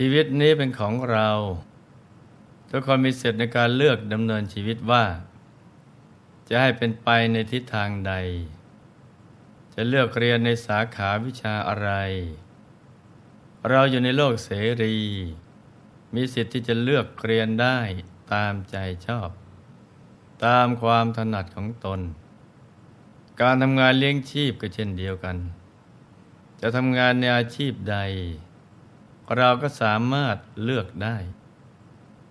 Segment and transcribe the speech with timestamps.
[0.00, 1.30] ชีวิตนี้เป็นของเรา
[2.70, 5.04] ทุกคนมีสิทธิในการเลือกดำเนินชีวิตว่า
[6.48, 8.14] จะให้เป็นไปในทิศทางใด
[9.74, 11.90] จะเลือกเรียนในสาขาวิชาอะไร
[13.68, 14.50] เราอยู่ในโลกเส
[14.82, 14.96] รี
[16.14, 17.78] มีสิทธิ์ที่จะเลือกเรียนได้
[18.32, 19.30] ตามใจชอบ
[20.44, 22.00] ตามความถนัดของตน
[23.40, 25.36] การทำงานเลี้ยงชีพก็เช่นเดียวกัน
[26.60, 27.98] จะทำงานในอาชีพใด
[29.36, 31.16] เราก็สามารถเลือกได้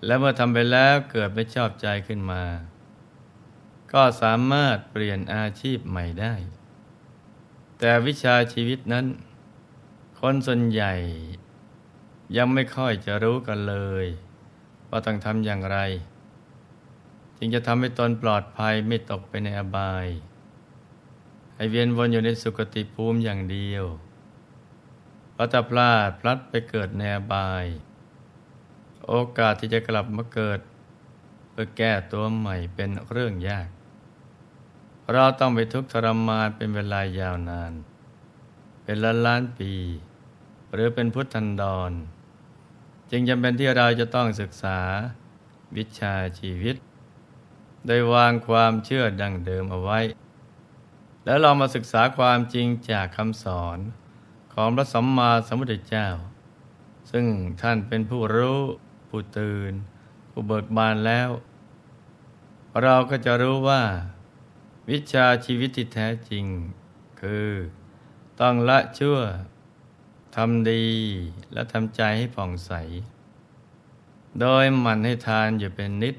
[0.06, 2.44] และเมื่อทำไปแล้วเกิดไม่ชอบใจขึ้นมา
[3.94, 6.34] ก็สามารถเปลี่ยนอาชีพใหม่ได้
[7.80, 9.06] แต่วิชาชีวิตนั้น
[10.20, 10.94] คนส่วนใหญ่
[12.38, 14.06] ยังไม่ค่อยจะรู้กันเลย
[14.90, 15.78] ว่าต้องทำอย่างไร
[17.38, 20.08] จึงจะทำให้ตนปลอดภัยไม่ตกไปในอบาย
[21.56, 23.86] ให้เวียนวนอยู่ในสุคติภูมิอย่างเดียว
[25.36, 27.66] พระตาพลาดพลัดไปเกิดในบาย
[29.08, 30.60] โอกาสที่จะกลับมาเกิด
[31.52, 33.68] เพื่อแก้ตัวใหม่เป็นเรื่องยาก
[35.14, 37.74] เราต้องไปทุกข์ทรมานเป็นเวลายาวนาน
[38.84, 39.74] เป็นล้านล้านปี
[40.74, 41.92] หรือเป็นพุทธันดร
[43.12, 44.80] จึงจำเป็นที่เราจะต้องศึกษา
[45.76, 46.76] วิชาชีวิต
[47.86, 50.00] โดยวางความเชื่อดังเดิมเอาไว้
[51.26, 53.80] แล้วเรามาศึกษาความจริงจากคำสอน
[54.56, 56.08] ของพระสัมมาสัมพุทธเจ้า
[57.12, 57.26] ซึ่ง
[57.62, 58.60] ท่านเป็นผู้รู้
[59.10, 59.72] ผู้ตื่น
[60.32, 61.30] ผู้เบิกบานแล้ว
[62.82, 63.84] เราก็จะรู้ว่า
[64.90, 66.46] วิชาชีวิตที่แท้จริง
[67.22, 67.50] คือ
[68.40, 69.18] ต้องละชั่ว
[70.36, 70.86] ทำดี
[71.54, 72.72] และทำใจให้ผ่องใส
[74.40, 76.16] โดยหมั่นให้ทานอยู่เป็นนิด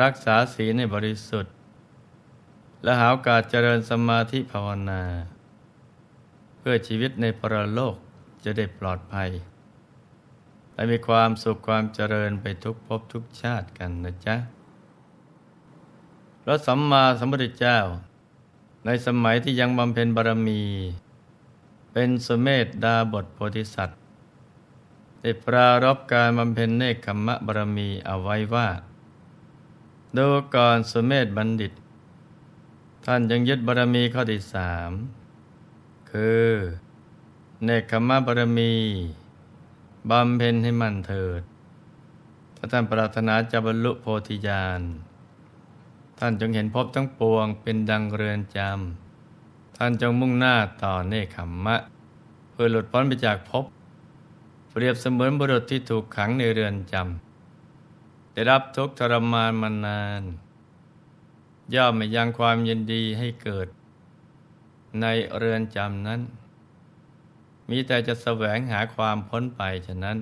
[0.00, 1.54] รักษาศีลในบริสุทธิ์
[2.82, 5.02] และหาโอกาสเจริญสมาธิภาวนา
[6.58, 7.96] เพื่อชีวิตในปรโลก
[8.44, 9.30] จะได้ปลอดภัย
[10.74, 14.36] และมีความสุขความเจริญไปทุกภพทุกชาติกันนะจ๊ะ
[16.42, 17.78] พระสัมมาสัมพุทธเจ้า
[18.86, 20.62] ในสมัยที่ยังบำเพ็ญบารมี
[21.92, 24.00] เป็นสมเมธดาบทโพธิสัตว์
[25.20, 28.68] ได้ปรารบการบำเพ็ญเนคขมะบารมีเอาไว้ว่า
[30.16, 31.72] ดูก่อนสมเมธบัณฑิต
[33.04, 34.90] ท่านยังยึดบารมีข้อที่สาม
[36.10, 36.48] คือ
[37.64, 38.74] เนคขมบารมี
[40.10, 41.42] บำเพ็ญให้มันเถิด
[42.56, 44.80] ถ้าท่านปรารถนาจะบรรลุโพธิญาณ
[46.18, 51.76] ท่านจงเห็นพบทั้งปวงเป็นดังเรือนจำ ท่านจงมุ่งหน้าต่อเนคขมะ
[52.50, 53.64] เพื่อหลุดพ้นไปจากภพ
[54.70, 60.22] เปรียบเสมือนบุรุษที่ถูกขังในเรือนจำ ได้รับทุกข์ทรมานมานาน
[61.74, 63.68] ย่อมไม่ยังความยินดีให้เกิด
[65.00, 65.06] ใน
[65.36, 66.20] เรือนจำนั้น
[67.70, 70.18] มีแต่จะแสวงหาความพ้นไปฉะนั้น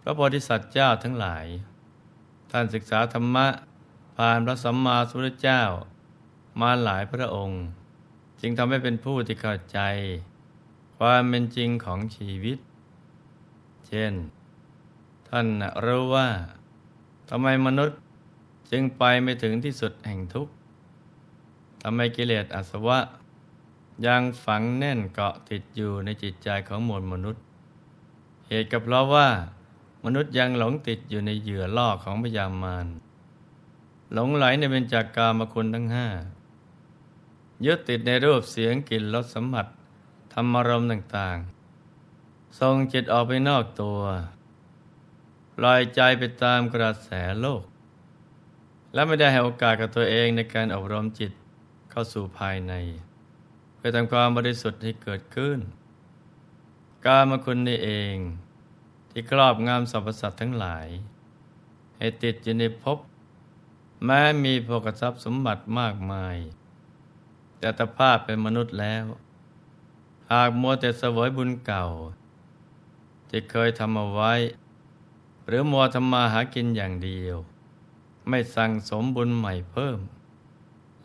[0.00, 1.46] พระโพธิสัตว์เจ้าทั้งหลาย
[2.50, 3.46] ท่านศึกษาธรรมะ
[4.16, 5.62] ผ่านพระสัมมาสัมพุทธเจ้า
[6.60, 7.62] มาหลายพระองค์
[8.40, 9.80] จึงทำให้เป็นผู้ที่เข้าใจ
[10.98, 12.58] ความเป็นจริงของชีวิต
[13.86, 14.12] เช่น
[15.28, 15.46] ท่าน
[15.84, 16.28] รู้ว่า
[17.30, 17.98] ทำไมมนุษย์
[18.70, 20.52] จึงไปไม่ถึงที่สุดแห่งทุกข์
[21.82, 22.98] ทำไมกิเลสอาสวะ
[24.06, 27.42] ยังฝังแน่นเกาะติดอยู่ในจิตใจของมวลมนุษย์
[28.48, 29.28] เหตุกับเพราะว่า
[30.04, 32.86] มนุษย์ยังหลงติดอยู่ในเหยื่อล่อของพยามาร
[34.12, 36.08] หลงไหลในเบญจากกามคุณทั้งห้า
[37.64, 39.66] ยึดติดในรูปเสียงกลิ่นรสสัมผัส
[40.32, 44.00] ธรรมารมณ์ต่างๆ ทรงจิตออกไปนอกตัว
[45.56, 47.10] ปล่อยใจไปตามกระแส
[47.40, 47.62] โลก
[48.94, 51.32] และไม่ได้ให้โอกาสกับตัวเองในการอบรมจิต
[51.90, 52.72] เข้าสู่ภายใน
[53.86, 55.58] พื่อทำความบริสุทธิ์ให้เกิดขึ้น
[57.06, 58.16] กามคุณนี่เอง
[59.10, 60.88] ที่ครอบงำสรรพสัตว์ทั้งหลาย
[61.98, 62.98] ให้ติดอยู่ในภพ
[64.04, 66.36] แม้มีโภคทรัพย์สมบัติมากมาย
[67.58, 69.04] แต่ตภาพเป็นมนุษย์แล้ว
[70.32, 71.86] หากมัวแต่เสวยบุญเก่า
[73.28, 74.32] ที่เคยทำเอาไว้
[75.46, 77.36] หรือมัวทำมาหากินอย่างเดียว
[78.28, 79.98] ไม่สั่งสมบุญใหม่เพิ่ม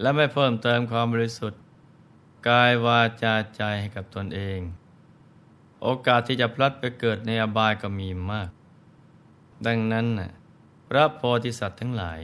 [0.02, 1.62] และไม่เพิ่มเติมความบริสุทธิ์
[2.48, 4.60] กายวาจาใจให้กับตนเอง
[5.84, 8.50] โอกาสที่จะพลัดไปเกิดในอบายก็มีมาก
[9.66, 10.32] ดังนั้นนะ
[10.88, 12.20] พระโพธิสัตว์ทั้งหลาย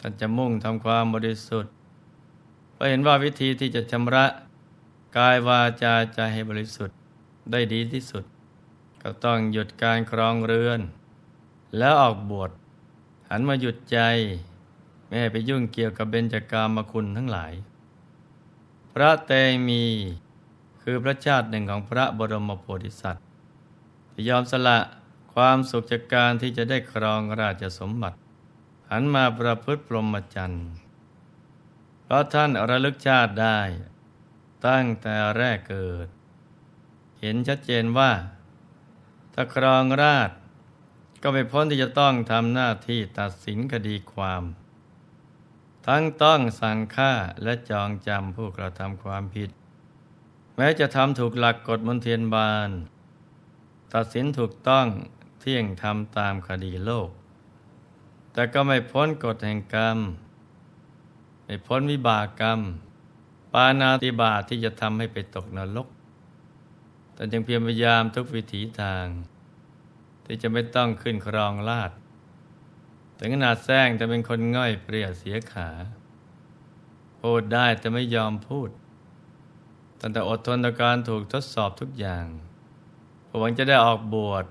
[0.00, 1.72] ท่านจะมุ่งทำความบริสุทธิ์
[2.72, 4.26] เพราะเห็นว่าวิธีที่จะชำระ
[5.16, 6.96] กายวาจาใจให้บริสุทธิ์
[7.50, 8.24] ได้ดีที่สุด
[9.02, 10.80] ก็ต้องหยุดการครองเรือน
[11.78, 12.50] แล้วออกบวช
[13.28, 13.98] หันมาหยุดใจ
[15.06, 17.52] ไม่ให้ไปยุ่งเกี่ยวกับเบญจกามคุณทั้งหลาย
[18.96, 19.32] พระเต
[19.68, 19.84] มี
[20.82, 23.24] คือพระชาติหนึ่งของพระบรมโพธิสัตว์
[24.12, 24.78] ที่ยอมสละ
[25.34, 28.18] ความสุขจากการที่จะได้ครองราชสมบัติ
[28.90, 30.68] หันมาประพฤติพรหมจรรย์
[32.02, 33.60] เพราะท่านระลึกชาติได้
[34.66, 36.08] ตั้งแต่แรกเกิด
[37.20, 38.12] เห็นชัดเจนว่า
[39.34, 40.30] ถ้าครองราช
[41.22, 44.42] ก็ไม่พ้นที่จะต้องทำหน้าที่ตัดสินคดีความ
[45.86, 49.50] ทั้งต้องสั่งฆ่าและจองจำผู้กระทำความผิด
[50.56, 52.70] แม้จะทำถูกหลักกฎมนเทียนบาล
[53.94, 54.86] ตัดสินถูกต้อง
[55.40, 57.10] เที่ยงธรรมตามคดีโลก
[58.32, 59.98] แต่ก็ไม่พ้นกฎแห่งกรรม
[61.44, 62.60] ไม่พ้นวิบากกรรม
[63.52, 65.88] ปานาติบาที่จะทำให้ไปตกนรก
[67.14, 69.06] แต่ยังเพียรพยายามทุกวิถีทาง
[70.24, 71.90] ที่จะไม่ต้องขึ้นครองลาด
[73.26, 75.68] ถึงขนาดแซงแต่เป็นคนง่อยเปรียดเสียขา
[77.20, 78.68] พูดได้แต่ไม่ยอมพูด
[80.00, 82.26] ตั้งแต่อดทนต่อการถูกทดสอบทุกอย่าง
[83.38, 84.44] หวังจะได้ออกบวช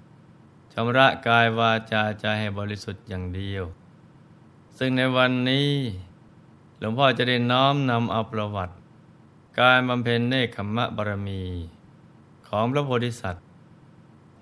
[0.73, 3.63] ชำระกายวาจาใจให้บริสุทธิ์อย่างเดียว
[4.77, 5.71] ซึ่งในวันนี้
[6.79, 8.73] หลวงพ่อจะได้น้อมนำเอาประวัติ
[9.59, 11.43] การบำเพ็ญเนคขมะบารมี
[12.47, 13.45] ของพระโพธิสัตว์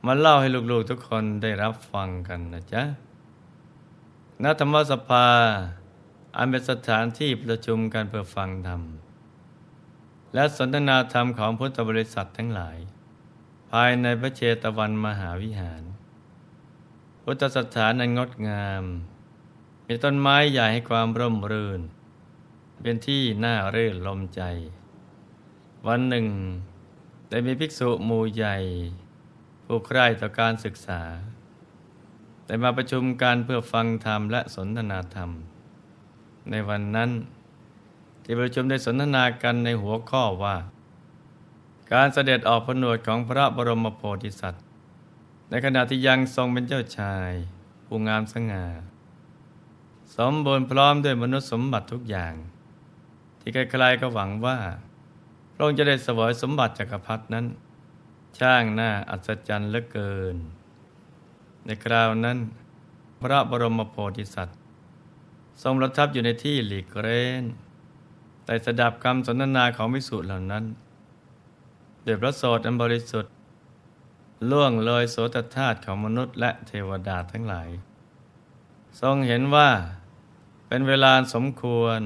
[0.06, 2.84] มาเล่าให้ลูกๆทุกคนได้รับฟังกันนะจ๊ะ
[4.44, 5.28] ณธรรมสภา
[6.38, 8.82] อันเป็นสถานที่ประชุมกันเพื่อฟังธรรม
[10.34, 12.78] และสนทนาธรรมของพุทธบริษัททั้งหลาย
[13.72, 15.84] ภายในพระเชตวันมหาวิหาร
[17.24, 18.84] พุทธสถานอันงดงาม
[19.88, 21.82] มีต้นไม้ใหญ่ให้ความร่มรื่น
[22.84, 24.42] เป็นที่น่าเรื่นลมใจ
[25.88, 26.28] วันหนึ่ง
[27.30, 28.58] ได้มีภิกษุหมู่ใหญ่
[29.66, 31.02] ผู้ใคร่ต่อการศึกษา
[32.52, 35.30] ได้มาประชุมการเพื่อฟังธรรมและสนทนาธรรม
[36.50, 37.10] ในวันนั้น
[38.24, 40.56] ที่ประชุมได้สนทนากันในหัวข้อว่า
[41.94, 44.64] การเสด็จออกผนวดของพระบรมโพธิสัตว์
[45.50, 47.32] ในขณะที่ยังทรงเป็นเจ้าชาย
[47.86, 48.66] ผู้งามสง่า
[50.18, 52.34] สมบูรณ์พร้อมด้วยมนุษย์สมบัติทุกอย่าง
[53.40, 54.58] ที่ใครๆก็หวังว่า
[55.54, 57.46] พระองค์จะได้สวยสมบัติจักรพรรดินั้น
[58.38, 60.38] ช่างน้าอัศจรรย์เหลือเกิน
[61.66, 62.38] ในคราวนั้น
[63.22, 64.58] พระบรมโพธิสัตว์
[65.62, 67.44] ทรงประทับอยู่ในที่หลีกเร้น
[68.46, 70.64] แต่สดับคำสนทนาของวิสุเหล่านั้น
[72.04, 73.32] โดยพระโสดอันบริสุทธิ์
[74.52, 77.70] ล่วงเลยโสตธาตุของมนุษย์และเทวดาทั้งหลาย
[79.02, 79.70] ทรงเห็นว่า
[80.68, 82.02] เป็นเวลาสมควร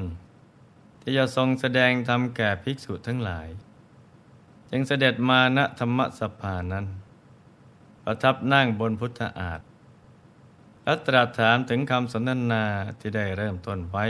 [1.01, 3.47] ที่จะทรงแสดงธรรมแก่ภิกษุทั้งหลาย
[4.69, 6.85] จึงเสด็จมาณธรรมสภานั้น
[8.05, 9.61] ประทับนั่งบนพุทธอาฏ
[10.83, 12.65] และตรัสถามถึงคำสนทนา
[12.99, 14.05] ที่ได้เริ่มต้นไว้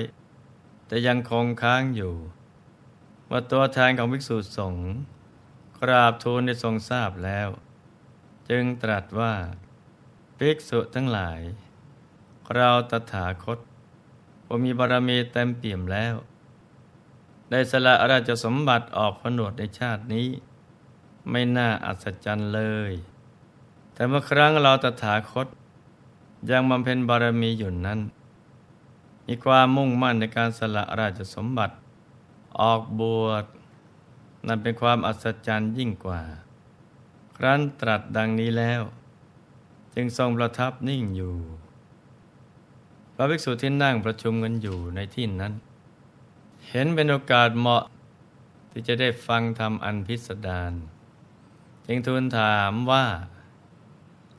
[0.88, 2.16] แต่ยังคงค้างอยู่
[3.30, 4.90] ว่าตัวแทนของภิกษุสงฆ์
[5.80, 7.50] กราบทูลได้ทรงทราบแล้ว
[8.50, 9.34] จึงตรัสว่า
[10.38, 11.42] ภิกษุทั้งหลาย
[12.54, 13.60] เราตถาคต
[14.46, 16.16] ผมมีบารมีเต็มเปี่ยมแล้ว
[17.50, 20.28] ได้สละราชสมบัติออกผนวดในชาตินี้
[21.30, 22.62] ไม่น่าอัศจรรย์เล
[22.92, 22.94] ย
[23.96, 25.48] แต่เมื่อครั้งเราตถาคต
[26.52, 28.00] ยังบำเพ็ญบารมีอยู่นั้น
[29.28, 31.76] มีความมุ่งมั่นในการสละราชสมบัติ
[32.60, 33.46] ออกบวช
[34.48, 36.22] นั่นเป็นความอัศจรรย์ยิ่งกว่า
[37.38, 38.82] ครั้นตรัสดังนี้แล้ว
[39.94, 41.36] จึงทรงประทับนิ่งอยู่
[43.16, 45.54] พระภิกษุที่นั่งประชุมกันอยู่ในที่นั้น
[46.70, 47.84] เห็นเป็นโอกาสเหมาะ
[48.72, 50.74] ที่จะได้ฟังธรรมอันพิสดาร
[51.86, 53.06] จึงทูลถามว่า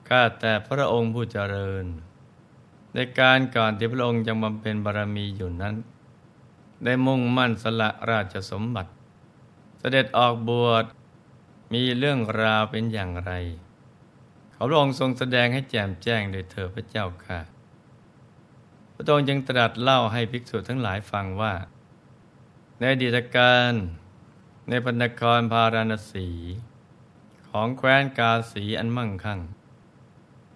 [0.08, 1.86] ข้าแต่พระองค์ผู้เจริญ
[2.94, 5.74] ในการก่อนที่พระองค์ยังบำเพ็ญบารมีอยู่นั้น
[6.84, 8.90] ได้มุ่งมั่นสละราชสมบัติ
[9.78, 10.84] เสด็จออกบวช
[11.72, 13.32] มีเรื่องราวเป็นอย่างไร
[14.52, 17.40] เขาพระองค์ทรงแสดงให้แจ่มแจ้งโดยเธอพระเจ้าค่ะ
[18.94, 21.54] พระองค์จึงตรัสเล่าให้ภิกษุทั้งหลายฟังว่า
[22.78, 23.72] ในอดีตการ
[24.68, 26.28] ในพันครพาราณสี
[27.48, 29.40] ของแคว้นกาสีอันมั่งคั่ง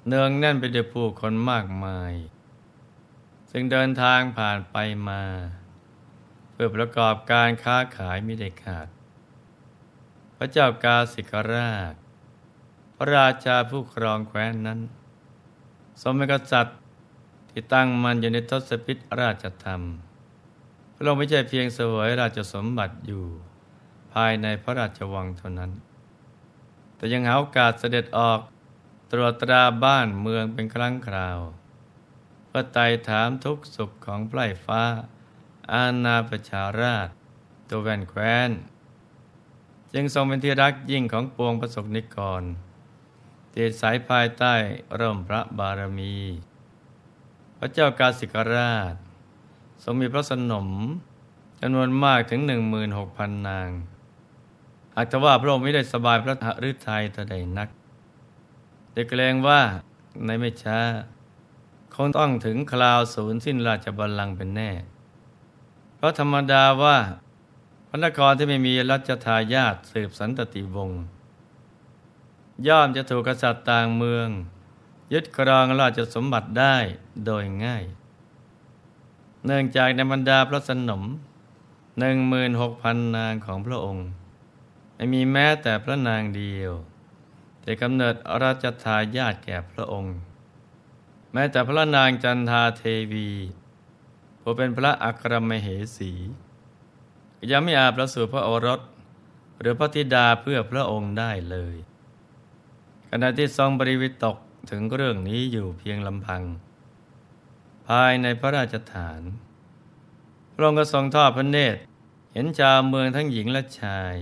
[0.07, 2.13] เนืองแน่นไปด้วยผู้คนมากมาย
[3.51, 4.77] ซึ่งเดินทางผ่านไป
[5.09, 5.23] มา
[6.53, 8.89] เพื่อประกอบการค้าขายมิได้ขาด
[10.37, 11.95] พระเจ้ากาสิกราช
[12.97, 14.81] พระราชาผู้ครองแคว้นนั้น
[16.01, 16.79] สมเป็นกษัตริย์
[17.51, 19.83] ที่ตั้งมันอยู่ในทศพิธราชธรรม
[20.95, 23.25] พระองค์ไม่ใช่เพียงเสวยราชสมบัติอยู่
[24.13, 25.71] ภายในพระราชวังเท่านั้น
[26.97, 28.41] แต่ยังหาโอกาสเสด็จออก
[29.11, 31.39] ตรวจตราบ้านเมืองเป็นครั้งคราว
[32.51, 34.83] พื่อไต่ถามทุกสุขของไพร่ฟ้า
[35.73, 37.09] อาณาประชาราช
[37.69, 38.51] ตัวแวนแคว้น
[39.93, 42.43] จึงทรงเป็นที่รักยิ่งของปวงประสบนิกร
[43.53, 44.55] ที่สายภายใต้
[44.99, 46.17] ร่มพระบารมี
[47.59, 48.95] พระเจ้ากาสิกราช
[49.83, 50.69] ทรงมีพระสนม
[51.61, 53.71] จำนวนมากถึงหนึ่งมืนหกพันนาง
[54.95, 57.69] หากแต่ว่าพระองค์ไม่ได้สบายพระหฤทัยแต่ใดนัก
[59.01, 59.61] แต่เกรงว่า
[60.25, 60.79] ในไม่ช้า
[61.95, 64.71] คงต้องถึงคราวศูนย์สิ้นราชบัลลังก์เป็นแน่
[65.97, 66.97] เพราะธรรมดาว่า
[67.89, 71.03] พระนครที่ไม่มีรัชทายาทสืบสันตติวงศ์
[72.67, 74.29] ย่อมจะถูกกษัตริย์ต่างเมือง
[75.13, 76.77] ยึดครองราชสมบัติได้
[77.27, 77.85] โดยง่าย
[79.47, 81.03] เนื่องจากในบรรดาพระสนม
[81.99, 84.07] หนึ่งมืนหกพันนางของพระองค์
[84.95, 86.75] ไม่มีแม้แต่พระนางเดียว
[87.71, 90.17] แต่กำเนิดราชทายาทแก่พระองค์
[91.33, 93.31] แม้แต่พระนางจันทาเทวี
[94.41, 96.13] ผู้เป็นพระอัครมเหสี
[97.51, 98.81] ยังไม่อาจประสูติพระโอรส
[99.61, 101.77] หรือพระธิดาเพื่อพระองค์ได้เลย
[103.11, 104.37] ขณะที่ทรงบริวิตก
[104.71, 106.43] ถึงเรื่องนี้อยู่เพียงลำพัง
[107.89, 109.21] ภายในพระราชฐาน
[110.55, 111.81] พระองค์ก็ทรงทอดพระเนตร
[112.33, 114.15] เห็นชาวเมืองทั้งหญิงและชาย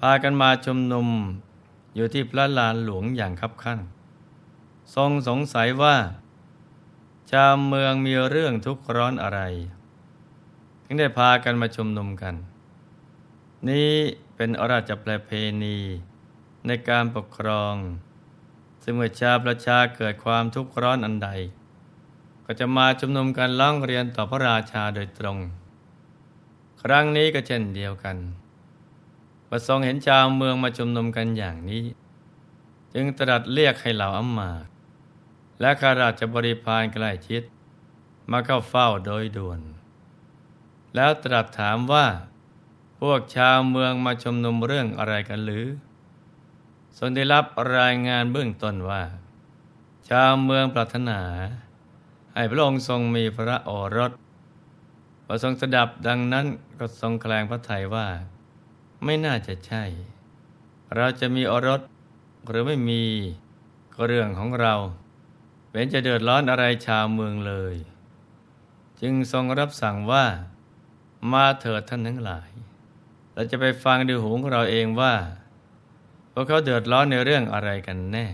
[0.00, 1.08] พากันมาชุมนุม
[1.94, 3.80] อยู่ที่พระลานหลวงอย่างคับขั่น
[4.94, 5.96] ทรงสงสัยว่า
[7.30, 9.40] ชาวเมืองมีเรื่องทุกข์ร้อนอะไร
[10.84, 12.34] ถึงได้พากันมาชุมนุมกัน
[13.68, 13.92] นี้
[14.36, 15.30] เป็นอราชประเพ
[15.62, 15.78] ณี
[16.66, 17.74] ในการปกครอง
[18.82, 21.30] ซึ่งเมื่อชาวประชาเกิดความทุกข์ร้อนอันใด
[22.44, 25.38] ก็จะมาชุมนุมกันร้องเรียนต่อพระราชาโดยตรง
[26.82, 28.16] ครั้งนี้ก็เช่นเดียวกัน
[29.54, 31.84] ประสงเห็นชาวเมืองมาชุมนุมกันอย่างนี้
[32.94, 34.66] จึงตรัสเรียกให้เหล่าอัมมาต
[35.60, 37.42] และข้าราชบริพารใกล้ชิด
[38.30, 39.60] มาเข้าเฝ้าโดยด่วน
[40.94, 42.06] แล้วตรัสถามว่า
[43.00, 45.66] พวกชาวเมืองมาชุมนุมเรื่องอะไรกันหรือ
[46.98, 47.44] ทรงได้รับ
[47.76, 49.02] รายงานเบื้องต้นว่า
[50.08, 51.20] ชาวเมืองปรารถนา
[52.34, 54.12] ให้พระองค์ทรงมีพระโอรส
[55.24, 56.46] พอทรงสดับดังนั้น
[56.78, 58.08] ก็ทรงแคลงพระทัยว่า
[59.04, 59.84] ไม่น่าจะใช่
[60.96, 61.80] เราจะมีอรส
[62.48, 63.02] หรือไม่มี
[63.94, 64.74] ก็เรื่องของเรา
[65.70, 67.76] เป็นจะเดือดร้อนอะไรชาวเมืองเลย
[69.00, 70.24] จึงทรงรับสั่งว่า
[71.32, 72.50] มาเถิดท่านทั้งหลาย
[73.34, 75.14] เราจะไปฟังดูหูของเราเองว่า
[76.32, 78.26] พวกเขาเดือดร้อนในเรื่องอะไรกันแน่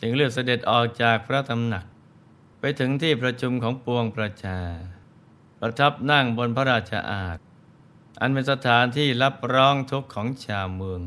[0.00, 1.84] จึงเลือกเสด็จออกจากพระตำหนัก
[2.60, 4.60] ไปถึงที่ประชุมของปวงประชา
[5.60, 7.36] ประทับนั่งบนพระราชอาณ
[8.20, 11.00] อันเป็นสถานที่รับร้องทุกข์ของชาวเมือง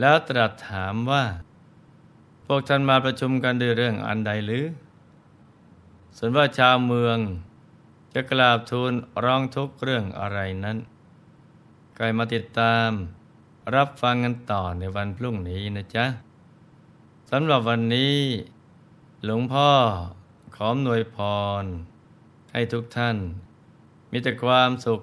[0.00, 1.24] แล้วตรัสถามว่า
[2.46, 4.64] พวกท่านมาประชุมกันด้วยเรื่องอันใดหรือ
[6.16, 7.18] ส่วนว่าชาวเมือง
[8.14, 8.92] จะกราบทูล
[9.24, 10.78] ร้องทุกข์เรื่องอะไรนั้น
[11.94, 12.90] ใครมาติดตาม
[13.74, 16.06] รับฟังกันต่อในวันพรุ่งนี้นะจ๊ะ
[17.30, 18.16] สำหรับวันนี้
[19.24, 19.70] หลวงพ่อ
[20.56, 21.18] ขอหน่วยพ
[21.62, 21.64] ร
[22.52, 23.16] ให้ทุกท่าน
[24.10, 25.00] มีแต่ความสุข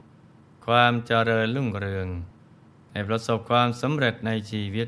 [0.74, 2.08] ความเจริญรุ่งเรือง
[2.92, 4.88] ให้ประสบความสำเร็จในชีวิต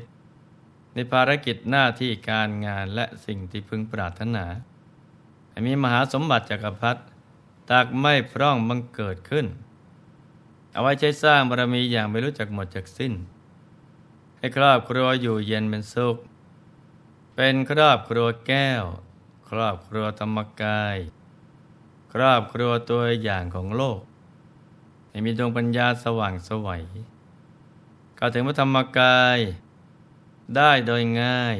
[0.94, 4.46] ในภารกิจหน้าที่การงานและสิ่งที่พึงปรารถนา
[5.50, 7.02] ให้มีมหาสมบัติจักรพรรดิ
[7.70, 9.46] ตากไม่พร่องบังเกิดขึ้น
[10.72, 13.12] เอาไว้ใช้สร้างบารมีอย่างไม่รู้จักหมดจากสิ้น
[14.38, 16.16] ให้ครอบครัวอยู่เย็นเป็นสุข
[17.34, 18.84] เป็นครอบครัวแก้ว
[19.50, 20.96] ครอบครัวธรรมกาย
[22.14, 24.00] ครอบครัวตัวอย่างของโลก
[25.12, 26.82] ให้มีดวงปัญญาสว่างสวัย
[28.16, 29.38] เข้าถึงพระธรรมกาย
[30.56, 31.58] ได้โดยง่าย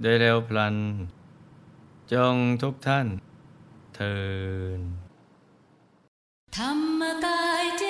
[0.00, 0.76] โดยเร็วพลัน
[2.12, 3.06] จงทุกท่าน
[3.94, 4.16] เทิ
[4.78, 4.80] น
[6.56, 6.70] ธรร
[7.00, 7.84] มกายเจ